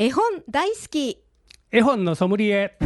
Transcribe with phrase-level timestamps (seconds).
[0.00, 1.24] 絵本大好き。
[1.72, 2.78] 絵本のソムリエ。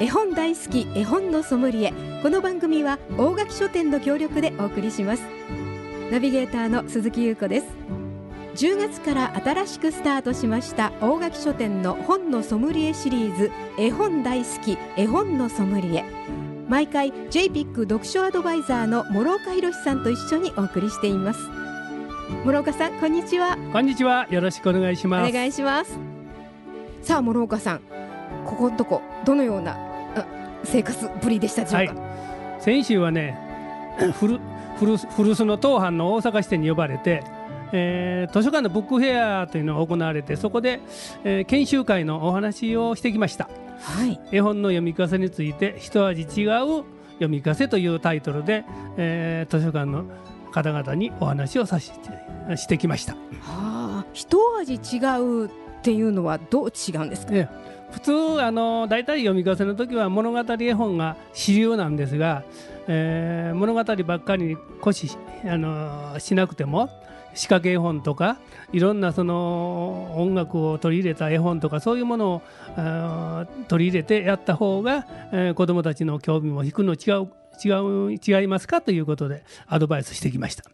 [0.00, 1.92] 絵本大好き絵本のソムリエ。
[2.24, 5.22] この番組は大垣書店の協力でお送りします。
[6.10, 7.66] ナビゲーターの鈴木優子です。
[8.56, 16.25] 10月から新しくスタートしました大垣書店の本のソムリエシリーズ絵本大好き絵本のソムリエ
[16.68, 21.40] 毎回 JPIC 読書アドバイザーの諸岡博さんと一緒にお送りしています。
[22.44, 23.56] 諸岡さんこんにちは。
[23.72, 24.26] こんにちは。
[24.30, 25.32] よろしくお願いしおます。
[25.32, 25.96] 願いします。
[27.02, 27.80] さあ諸岡さん
[28.44, 29.72] ここのとこどのような
[30.16, 30.26] あ
[30.64, 31.94] 生活ぶりでしたでしょうか、
[32.58, 33.38] 先週はね
[34.18, 34.40] 古
[34.78, 37.22] 古古巣の当藩の大阪支店に呼ばれて、
[37.72, 40.80] えー図書館のブックフェアというのが行われてそこで、
[41.22, 43.48] えー研修会のお話をしてきました
[43.80, 44.20] はい。
[44.32, 48.64] 絵本の読み聞かせについて一味違う読み聞かせというタイトルで、
[48.96, 50.04] えー図書館の
[50.52, 53.12] 方々にお話をさせてしてきました。
[53.12, 53.18] は
[54.02, 55.50] あ、一味違うっ
[55.82, 57.34] ていうのはどう違うんですか？
[57.34, 57.66] ええ。
[57.92, 62.42] 普通あの大体読み聞かせの時は物語絵本が主流なんですが、
[62.88, 66.88] えー物語ばっかりに固執しあのしなくても
[67.36, 68.38] 仕掛け絵本とか
[68.72, 72.42] いろんなその音楽を取り入れた絵本とかそういうものを
[73.68, 77.28] 取り入れてやった方が、えー子どもたちの興味も引くの違う
[77.64, 77.70] 違
[78.10, 80.64] う違いますかということでアドバイスしてきました。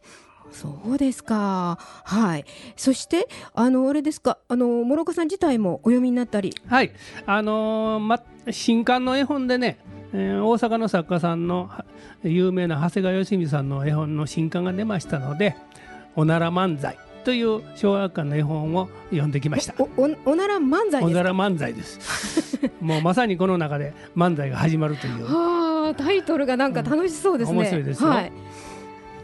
[0.51, 1.79] そうですか。
[2.05, 2.45] はい。
[2.77, 4.39] そしてあのあれですか。
[4.49, 6.53] あの諸岡さん自体もお読みになったり。
[6.67, 6.93] はい、
[7.27, 9.79] あのーま、新刊の絵本でね、
[10.13, 11.85] えー大阪の作家さんのは
[12.23, 15.57] 有名な長谷川義美さんの絵本の新刊が出ましたので
[16.17, 19.75] 「おなら漫才」という小学館の絵本を読んできました。
[19.79, 21.07] おおおなら漫才ですか？
[21.07, 22.59] おなら漫才です。
[22.81, 25.25] もうまさにこの中で漫才が始まるという。
[25.25, 27.59] はあ、タイトルがなんか楽しそうですね。
[27.59, 28.33] うん面白いですよはい。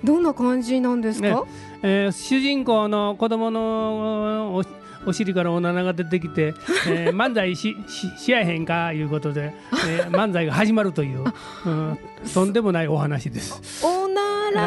[0.05, 1.27] どんな感じなんですか？
[1.28, 1.34] ね
[1.83, 4.63] えー主人公の子供のお
[5.07, 6.55] お尻からおならが出てきて、
[6.89, 9.52] えー 漫才しししやへんかいうことで、
[9.89, 11.24] えー 漫才が始まるという、
[11.67, 11.98] うん、
[12.33, 13.84] とんでもないお話です。
[13.84, 14.63] おなら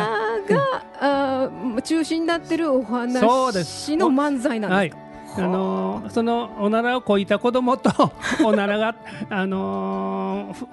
[0.49, 3.21] が、あー中心になってるお話
[3.97, 5.43] の漫才なんはいですか？
[5.45, 7.91] あのーそのおならをこいた子供と
[8.45, 8.95] おならが、
[9.29, 10.67] あのーふ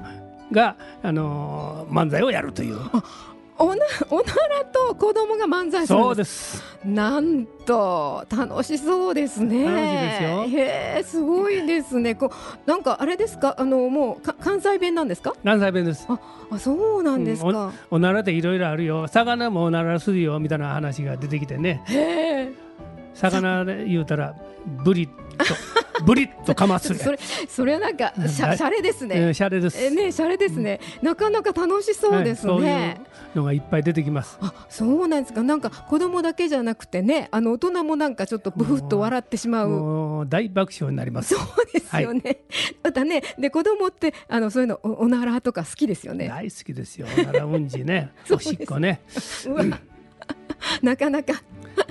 [0.52, 2.78] が、あのー漫才をやるという
[3.60, 6.62] おな おならと子供が漫才するんそうです。
[6.84, 9.64] なんと楽しそうですね。
[9.64, 10.44] 楽しいですよ。
[10.62, 12.14] へえ、すごいですね。
[12.14, 12.30] こ
[12.66, 15.34] うなんかあれですか、あのもうか関西弁なんですか？
[15.44, 16.06] 関西弁です。
[16.08, 17.72] あ、そうなんですか。
[17.90, 19.08] おならっていろいろあるよ。
[19.08, 21.82] 魚もおならするよみたいな話が出てきてね。
[21.86, 22.52] へえ、
[23.14, 24.34] 魚で言うたら
[24.84, 25.12] ブリッと
[26.04, 29.34] ブリッとかますそれそれはなんかしゃはいしゃれですえーね。
[29.34, 30.80] シャレですえね、しゃれですね。
[31.02, 33.00] なかなか楽しそうですはいね。
[33.34, 35.42] のがいっぱい出てきますあ、そうなんですか。
[35.42, 40.26] なんか子供だけじゃなくてね、あの大人もなんかちょっとブフッと笑ってしまう。
[40.28, 42.38] 大爆笑になりますそうですよね。
[42.82, 46.28] またね、で子供ってあのそういうのおおならとか好きですよね。
[46.28, 49.00] 大好きですよおならうんちね おしっこね
[50.82, 51.34] なかなか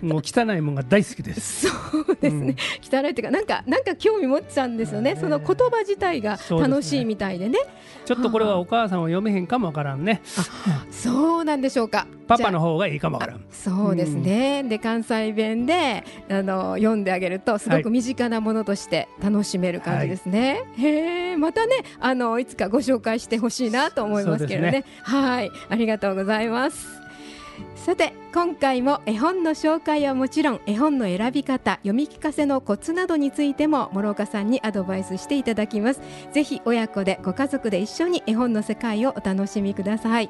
[0.02, 1.68] もう汚いもんが大好きです。
[1.68, 7.60] そうですね、汚いっていうかなんかなんか興味持っちゃうんですよね、ねその言葉自体が楽しいみたいでね。
[8.06, 10.22] ちょっとこれはお母さんは読めへんかもわからんね。
[10.92, 12.08] そうなんでしょうか。
[12.28, 17.84] パパの方がいいかもわからあんそうですね、で関西弁であの読んであげるとすごはい。
[17.84, 24.86] く身近なものとして楽しめる感じですね、へえまたねあのいつかご紹介してほしいなと思いますけれどね。
[25.06, 25.52] そうではい。
[25.70, 26.88] ありがとうございます
[27.76, 36.02] さて今回も絵本の紹介はもちろん絵本の選び方読み聞かせのコツなどについても諸岡さんにアドバイスしていただきます。
[36.34, 40.30] ぜひ親子でご家族で一緒に絵本の世界をお楽しみください。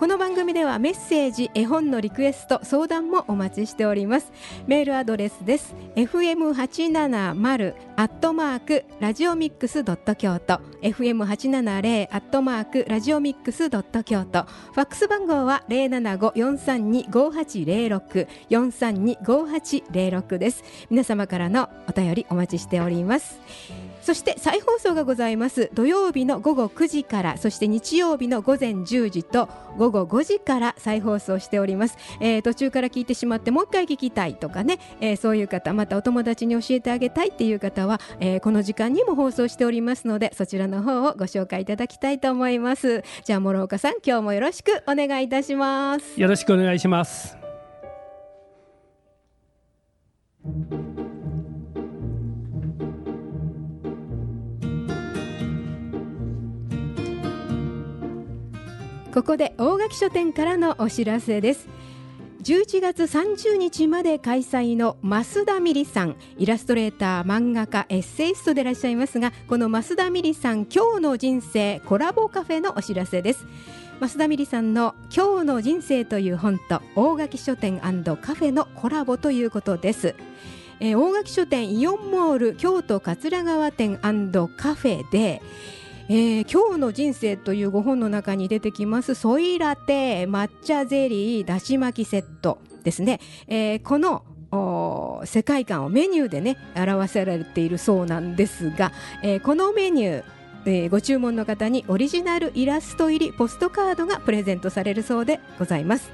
[0.00, 4.32] この番組ではメッセージ絵本のリクエスト相談もお待ちしております。
[4.66, 5.74] メールアドレスです。
[5.94, 10.58] fm870 アットマークラジオミックスドット京都。
[10.80, 14.44] fm870 アットマークラジオミックスドット京都。
[14.44, 20.64] ファックス番号は075-432-5806 432-5806です。
[20.88, 23.38] 皆様からのお便りお待ちしております。
[24.02, 25.70] そして再放送がございます。
[25.74, 43.04] 土曜日の午後9時からそして日曜日の午前10時と午後5時から再放送しております、えー途中から聞いてしまってもう一回聞きたいとかね、えーそういう方またお友達に教えてあげたいっていう方は、えーこの時間にも放送しておりますのでそちらの方をご紹介いただきたいと思います。
[43.24, 46.20] じゃあ諸岡さん今日もよろしくお願いいたします。
[46.20, 47.36] よろしくお願いします。
[59.12, 61.68] ここで大垣書店からのお知らせです。
[62.44, 73.46] 11月30日まで開催の増田美里さんイラストレーター漫画家エッセイストでいらっしゃいますがこの増田美里さん今日の人生コラボカフェのお知らせです。
[74.00, 80.14] 増田美里さんの今日の人生という本と大垣書店カフェのコラボということです。
[80.78, 85.42] えー、大垣書店イオンモール京都桂川店カフェで
[86.12, 94.24] えー、今日の人生というご本の中に出てきますソイラテ抹茶ゼリーだし巻きセットですね、えー、この
[95.24, 98.90] 世界観をメニューでね表せられているそうなんですが、
[99.22, 100.24] えー、このメニュー
[100.66, 106.12] えー、ご注文の方にオリジナルイラスト入りポストカードがプレゼントされるそうでございます。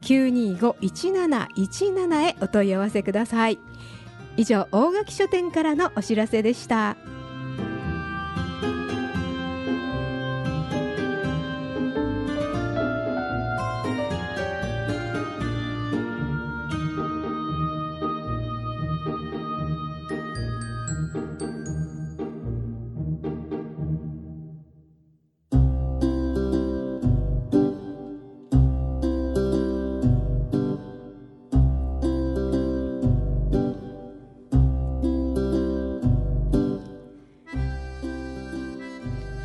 [0.01, 3.57] 925-1717へお問い合わせください。
[4.36, 6.98] 以上大垣書店からのお知らせでした。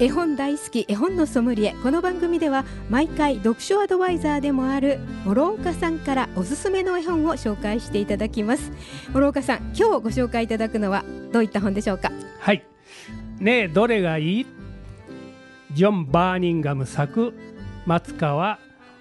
[0.03, 1.77] 絵本大好き絵本のソムリエ。
[1.81, 8.73] この番組では毎回読書アドバイザーでもある諸岡さんからおすすめの絵本を紹介していただきます。
[9.13, 12.11] 諸岡さん今日ご紹介いただくのはどういった本でしょうか？
[12.41, 12.65] はい。
[13.39, 14.47] ねどれがいい？
[15.73, 17.33] ジョン・バーニンガム作
[17.87, 18.59] 松川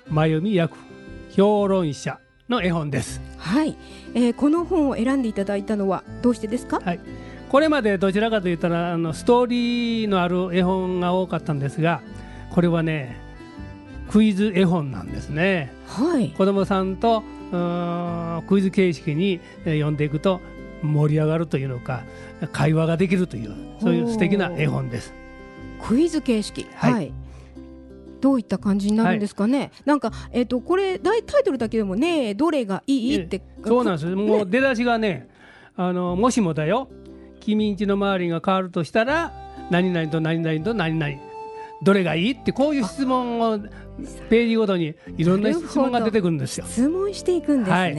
[0.07, 0.77] 真由美役
[1.31, 3.19] 評論者の絵本です。
[3.39, 3.75] はい、
[4.13, 6.79] えー、この本を選んでいただいたのはどうしてですか？
[6.79, 6.99] はい
[7.51, 12.01] これまでどちらかといったらあのストーリーのある絵本が多かったんですが
[12.49, 13.19] これはね
[14.09, 15.73] クイズ絵本なんですね。
[15.85, 17.23] はい、子供さんと
[18.47, 20.39] クイズ形式に読んでいくと
[20.81, 22.03] 盛り上がるというのか
[22.53, 25.13] 会話ができるというそういう素敵な絵本です。
[25.81, 27.13] クイズ形式、はい、はい。
[28.21, 34.05] どういった感じになるんですかね、はい、なんか、えーと、これタイトルだけでもねどれがいいって、そうなんです。
[34.05, 35.27] もう出だしがね
[35.75, 36.87] あのもしもだよ
[37.41, 39.33] 君んちの周りが変わるとしたら
[39.69, 41.31] 何々と何々と何々
[41.83, 43.59] どれがいいってこういう質問を
[44.29, 46.65] ページごとにいろんな質問が出てくるんですよ。
[46.67, 47.89] 質問していくんですね、は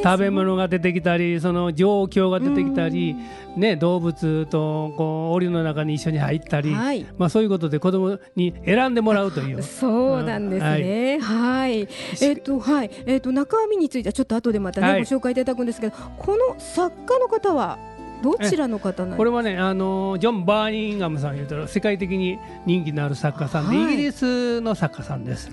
[0.00, 3.16] い、食べ物が出てきたりその状況が出てきたり、
[3.56, 9.62] ね、動物とこう檻の中に一緒に入ったり、はい、まあ、そういうことで子供に選んでもらうという。
[9.62, 12.90] そうなんですね、はい、はい、えっ、ー、とはい。
[13.06, 17.78] えっ、ー、と中身についてはちょっと後でまたね、ご紹介いただくんですけどこの作家の方は
[18.22, 25.50] どちらの方なんこれはねあのジョン・バーニンガムさんいうと世界的に人気のある作家さんで、はい、イギリスの作家さんです。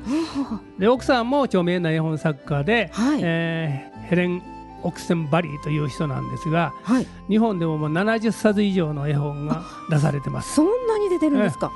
[0.78, 4.42] で奥さんも著名な絵本作家で、はい、えー、ヘレン・
[4.84, 10.56] オクセンバリーという人なんですが、はい、日本でももう70冊以上の絵本が出されてます。
[10.56, 11.72] そんなに出てるんですか、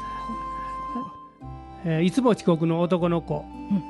[1.86, 3.84] えー、いつも遅刻の男の子、うん、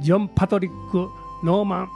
[0.00, 1.08] ジョン・パトリック・
[1.44, 1.88] ノーマン・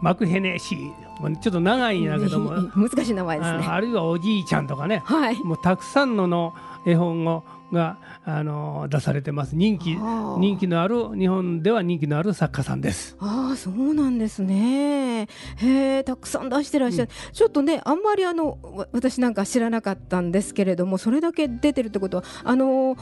[0.00, 2.50] マクヘネシーちょっと長いんやけども。
[2.76, 3.66] 難しい名前ですね。
[3.66, 6.54] あるいはおじいちゃんとかね、はい、もうたくさんのの
[6.86, 9.54] 絵本をがあの出されてます。
[9.54, 13.16] 人気人気のある日本では人気のある作家さんです。
[13.20, 15.28] ああそうなんですね。
[15.56, 18.58] へえたくさん出してらっしゃる、うん、ちょっとねあんまりあの
[18.92, 22.96] 私なんか知らなかったんですけれどもそれだけ出てるってことはあの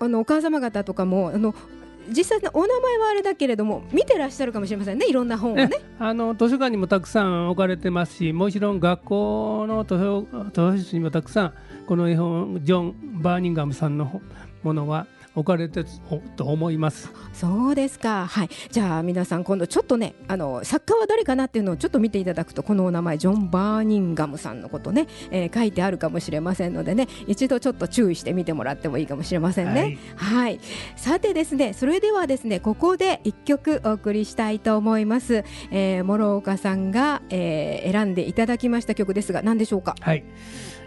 [0.00, 1.54] あのお母様方とかもあの
[2.08, 5.70] 実際のお名前はあれだけれども見てらっしゃるかもしれませんねいろんな本をね。
[5.98, 11.54] あの図書館にもたくさん置かれてますしもちろん学校の図書図書室にもたくさん
[11.86, 14.20] この絵本ジョン・バーニンガムさんの
[14.62, 15.06] ものは
[15.36, 15.84] 置かれて
[16.34, 17.12] と思います。
[17.32, 18.26] そうですか。
[18.26, 18.48] はい。
[18.72, 29.98] じゃあ皆さん今度ちょっとねあの作家は誰かなっていうのをちょっと見ていただくとこのお名前ジョン・バーニンガムさんのことね、えー、書いてあるかもしれませんのでね一度ちょっと注意してみてもらってもいいかもしれませんね。
[30.16, 30.58] はい、
[30.96, 39.94] さてですねそれではですねここで一曲お送りしたいと思います、えー、諸岡さんが、えー、選んでいただきました曲ですが何でしょうか？
[40.00, 40.24] はい、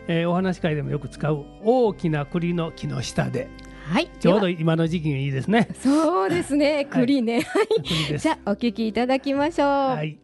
[0.08, 3.48] えー、お話し会でもよく使う大きな栗の木の下で
[3.90, 5.68] はい、ちょうど今の時期にいいですね。
[5.82, 7.42] そうですね、栗ね。
[8.20, 9.68] じゃあお聞きいただきましょう。
[9.68, 10.20] はい。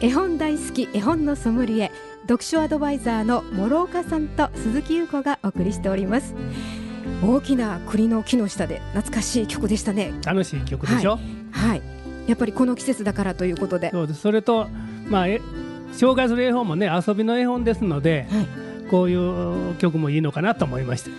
[0.00, 1.90] 絵本大好き絵本のソムリエ
[2.22, 6.34] 読書アドバイザーの諸岡さんと鈴木優子がお送りしております。
[7.22, 10.12] 大きな栗の木の下で懐かしい曲でしたね。
[10.24, 11.18] 楽しい曲でしょ、
[11.50, 11.82] はい。
[12.26, 13.90] やっぱりこの季節だからということで。
[13.90, 14.20] そうです。
[14.20, 14.68] それと
[15.08, 15.40] まあえ
[15.92, 18.46] 紹介する絵本もね遊びの絵本ですので、はい。
[18.90, 21.10] こういう曲もいいのかなと思いまして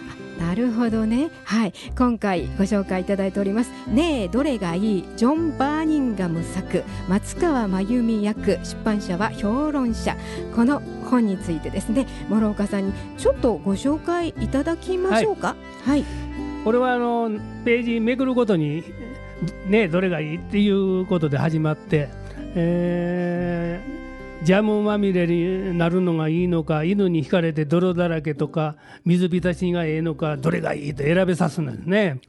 [0.42, 1.30] なるほどね。
[1.46, 1.74] はい。
[1.96, 3.72] 今回ご紹介いただいております。
[3.88, 5.06] ねえどれがいい？
[5.16, 6.84] ジョン・バーニンガム作。
[7.08, 8.60] 松川真由美役。
[8.64, 10.18] 出版社は評論者。
[10.56, 12.08] この本についてですね。
[12.30, 15.56] 諸岡さんにちょっとご紹介いただきましょうか。
[15.86, 16.04] はい、
[16.64, 17.30] これはあの
[17.64, 18.84] ページめくるごとに
[19.68, 20.38] ねどれがいい？
[20.38, 22.10] っていうことで始まって、
[22.56, 24.01] えー
[24.44, 32.20] ジャムまみれになるのがいいのか犬に惹かれて泥だらけとか水浸しがええのかどれがいいと選べさすんですね。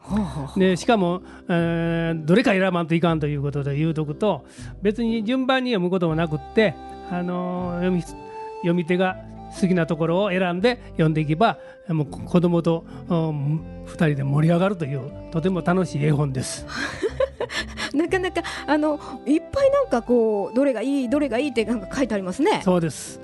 [0.57, 4.45] でしかも、えーどれか選ばんといかんということで言うとくと
[4.83, 6.75] 別に順番に読むこともなくって、
[7.11, 9.17] あのー読み読み手が
[9.61, 16.67] 好きなところを選んで読んでいけばもうこ子供と2人で盛り上がるというとても楽しい絵本です。
[17.95, 22.63] なかなかあのいっぱいなんかこうどれがいいどれがいいってなんか書いてありますね。
[22.65, 23.21] そうです。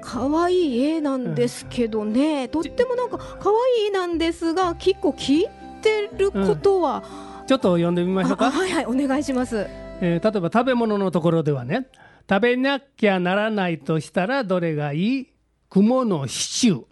[0.00, 5.46] 可愛い絵なんですけどね、とってもなんか可愛い絵なんですが結構聞い
[5.82, 7.02] てることは、
[7.46, 8.48] ちょっと読んでみましょうか。
[8.48, 9.66] あはいはいお願いします。
[10.00, 11.86] えー例えば食べ物のところではね
[12.28, 15.32] 食べなきゃならないとしたらどれがいい？
[15.70, 16.84] 雲のシチュー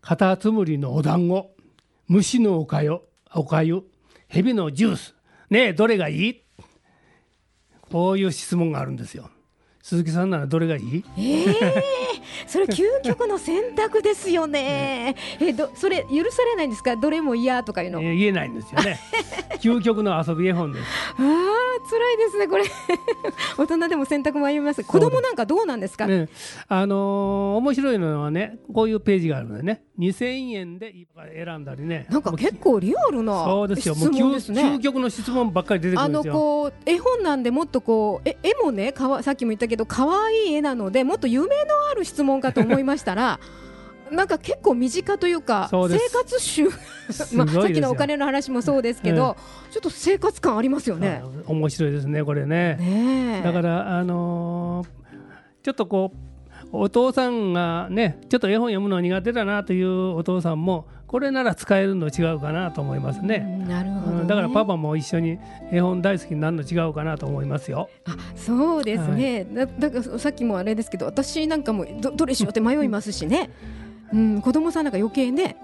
[0.00, 1.54] カタツムリのお団子。
[2.06, 3.00] 虫のおかゆ。
[3.34, 3.82] おかゆ。
[4.28, 5.14] 蛇のジュース。
[5.50, 6.42] ねえどれがいい？
[7.90, 9.30] こういう質問があるんですよ。
[9.88, 11.04] 鈴木さんならどれがいい？
[11.16, 11.84] ええ
[12.46, 15.16] それ究極の選択ですよね。
[15.40, 16.94] えどそれ許されないんですか？
[16.96, 18.00] どれも嫌とかいうの。
[18.02, 19.00] えー言えないんですよね
[19.60, 22.64] 究極の遊び絵本ですああ辛いですねこれ。
[23.56, 24.84] 大人でも選択迷います。
[24.84, 26.06] 子供なんかどうなんですか？
[26.06, 26.28] ね、
[26.68, 30.94] あのー面白いのはねこういうページがあるのでね2000円で
[31.34, 34.80] 選んだりねなんか結構リアルなそうですよもう究。
[34.80, 36.34] 極の質問ばっかり出てくあのるんですよ。
[36.34, 43.40] こう絵本なんでもっとこうえ絵もねかわさっきも言ったけど可愛い絵なのでもっと夢のある質問かと思いましたら
[44.12, 46.70] なんか結構身近というか生活集
[47.10, 49.36] すまあ、さっきのお金の話もそうですけど、
[49.70, 51.22] ちょっと生活感ありますよね。
[51.24, 52.76] あ面白いですねこれね。
[52.76, 54.98] ねえだからあのー
[55.62, 56.27] ちょっとこう
[56.72, 63.46] お父さんがねちょっと絵本読むの苦手だなというお父さんもこれなら使えるの違うかなと思いますね。
[63.62, 65.38] うんなるほど、ねうんだからパパも一緒に
[65.72, 67.88] 絵本大好きになるの違うかなと思いますよ。
[68.04, 73.50] あそうですね、だだからさっきもあれですけど私なんかもどどれしようって迷いますしね、
[74.12, 75.56] うん、子供さんなんか余計ね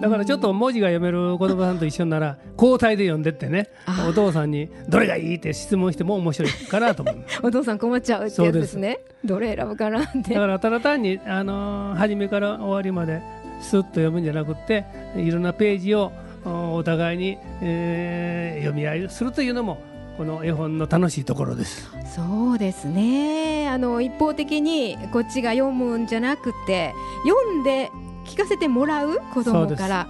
[0.00, 3.68] だからちょっと文字が読める子供さんと一緒なら交代で読んでってね。
[3.86, 7.40] あお父さんにどれがいいって質問しても面白いかなと思います。
[7.44, 9.00] お父さん困っちゃうってやつですね。
[9.24, 10.34] どれ選ぶかなって。
[10.34, 13.20] だからただ単に、あのー初めから終わりまで
[13.60, 16.12] すっと読むんじゃなくっていろんなページを
[16.44, 19.78] おお互いに、えー読み合いするというのも
[20.16, 21.90] この絵本の楽しいところです。
[22.14, 23.68] そうですね。
[23.68, 26.92] あの一方的にこっちが読むんじゃなくて
[27.24, 27.90] 読んで
[28.24, 30.06] 聞かせてもらう子供から。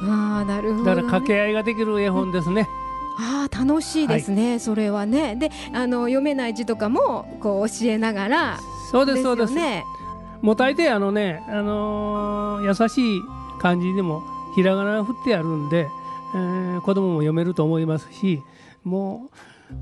[0.00, 2.68] ああなるほど、ね、だから掛け合いができる絵本ですね。
[3.18, 5.34] ああ楽しいですね、それはね。
[5.34, 8.58] であの読めない字とかもこう教えながら。
[8.90, 9.54] そうでですすそうです。
[10.40, 13.22] もう大抵あのね、あのー優しい
[13.60, 14.22] 漢字でも
[14.54, 15.88] ひらがな振ってあるんで、
[16.34, 18.40] えー子供も読めると思いますし
[18.84, 19.30] も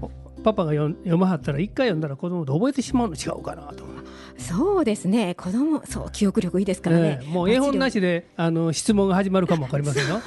[0.01, 0.11] うお
[0.47, 3.85] パパが読まはったら一回読んだら子供と覚えてしまうの違うかなと
[4.39, 5.35] そうですね。
[5.35, 7.19] 子供そう記憶力いいですからね。
[7.21, 10.21] ええもう絵本なしであの質問が始まるかもわかりませんよ。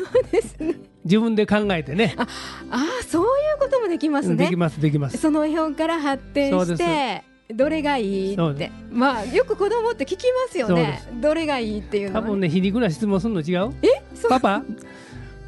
[1.05, 2.15] 自分で考えてね。
[2.17, 2.27] あ
[2.69, 4.35] あそういうこともできますね。
[4.35, 5.17] できますできます。
[5.17, 7.23] その絵本から発展して
[7.53, 8.71] どれがいいって。
[8.91, 11.01] まあよく子供って聞きますよね。
[11.21, 13.73] どれがいいっていうのは多分ね皮肉な質問するの違う？
[13.83, 13.87] え
[14.27, 14.63] パパ？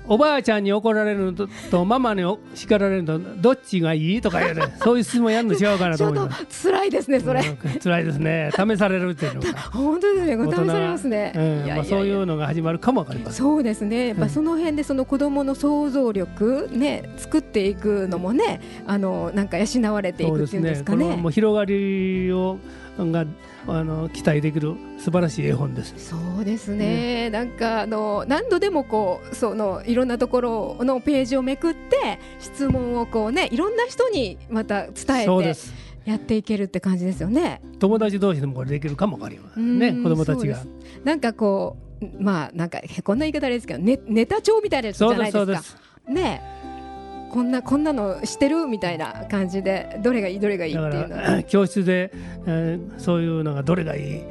[0.08, 2.24] おばあちゃんに怒られるのととママに
[2.56, 4.76] 叱られるのとどっちがいいとか言うね。
[4.84, 6.70] そういう質問やるの違うかなちょっとと思います。
[6.70, 7.42] 辛いですねそれ。
[7.42, 8.52] うん辛いですね。
[8.52, 9.60] 試されるっていうのが。
[9.72, 10.38] 本当ですね。
[10.38, 11.64] これ試されますね。
[11.68, 13.36] まあ、そういうのが始まるかもわかりません。
[13.36, 14.10] そうですね。
[14.10, 21.16] やっぱその辺でその子供の想像力ね作っていくのもねあのなんか養われていくっていうんですかね。
[21.16, 22.58] もう広がりを
[23.00, 23.26] が
[23.68, 25.94] あの期待できる素晴らしい絵本です。
[25.98, 35.74] そうですね、なんかあの何度でもこうそのいろんなところのページをめくって質問をこうねいろんな人にまた伝えてそうです。
[36.06, 37.62] やっていけるって感じですよね。
[37.80, 40.64] 友達同士でもこれできるかもわかりませうんんね子供たちが。
[41.04, 45.46] なんかこうまあなんかこんな言い方ですけどねネタ帳みたいなやつじゃないですか。
[45.46, 45.76] ですそう
[46.08, 46.14] です。
[46.14, 46.62] ね
[47.32, 51.44] こんなこんなのしてるみたいな感じでどれがいいどれがいいっていうのは。
[51.48, 52.12] 教室で、
[52.46, 54.22] えー、そういうのがどれがいい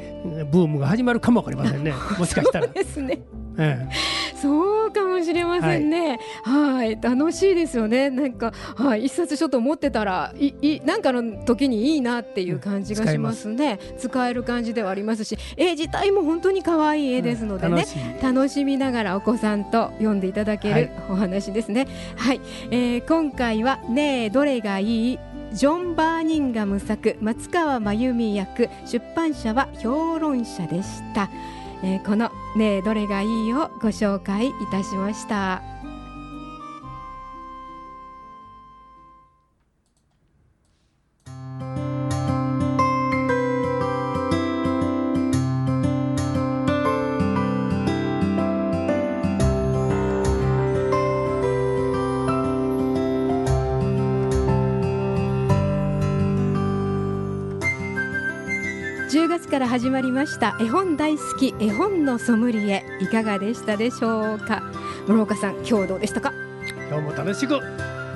[0.52, 1.94] ブームが始まるかもわかりませんね。
[2.18, 2.66] もしかしたら。
[2.66, 3.22] ですね、
[3.56, 6.20] ええそうかもしれませんね。
[6.44, 8.10] はい、楽しいですよね。
[8.10, 13.78] なんか、はい、一冊ちょっと持ってたら、い、い、なんかの時にいいなっていう感じがしますね。
[13.98, 17.86] 使使える感じではありますし、絵自体も本当に可愛い絵ですのでね、
[18.20, 18.76] うん、楽しみ。
[18.76, 21.86] ながらお子さんと読んでいただけるお話ですね。
[22.16, 25.18] はい、はい、えー、今回はねえどれがいい？
[25.52, 28.68] ジョン・バーニンガム作松川真由美役。
[28.86, 31.28] 出版社は評論者でした。
[31.82, 35.62] えー、この「ねえどれがいい?」をご紹介いたしました。
[59.80, 60.58] 始まりました。
[60.60, 62.84] 絵本大好き絵本のソムリエ。
[63.00, 64.62] いかがでしたでしょうか？
[65.06, 66.34] 室岡さん今日どうでしたか？
[66.90, 67.58] 今日も楽しく。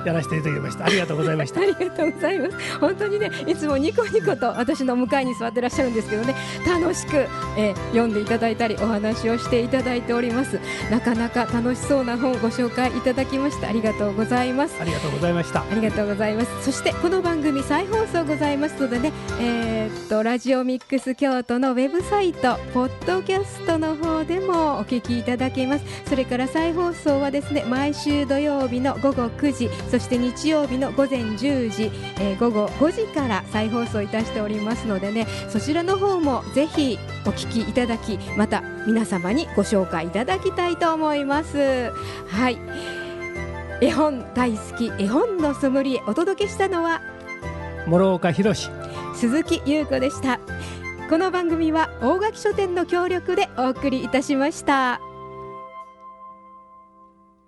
[0.04, 0.86] やらせていただきました。
[0.86, 1.60] ありがとうございました。
[1.60, 2.78] ありがとうございます。
[2.80, 6.34] 本当にねいつもニコニコと私の向かいに座ってらっしゃるんですけどね
[6.66, 7.16] 楽しく、
[7.56, 10.60] えー、読んでいただいたりお話をしていただいております。
[10.90, 13.68] なかなか楽しそうな本をご紹介いただきました。
[13.68, 14.76] ありがとうございます。
[14.80, 15.62] ありがとうございました。
[15.62, 16.64] ありがとうございます。
[16.64, 25.84] そしてこの番組再放送ございますのでねえー、っとラジオミックス京都のウェブサイトポッドキャストの方でもお聞きいただけます。
[26.06, 41.92] それから再放送はですね毎週土曜日の午後9時そして日曜日日の午前10時、えー、午後5時から再放送いたしておりますのでねそちらの方もぜひお聞きいただきまた皆様にご紹介いただきたいと思います。
[42.28, 42.58] はい。
[43.80, 47.02] 絵本大好き絵本のソムリエお届けしたのは
[47.86, 48.54] 諸岡博
[49.14, 50.40] 鈴木優子でした。
[51.08, 55.13] この番組は大垣書店の協力でお送りいたしました。